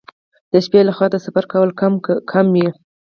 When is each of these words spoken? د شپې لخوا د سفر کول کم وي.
د 0.51 0.53
شپې 0.65 0.81
لخوا 0.89 1.07
د 1.11 1.15
سفر 1.25 1.43
کول 1.53 1.69
کم 2.31 2.45
وي. 2.53 2.67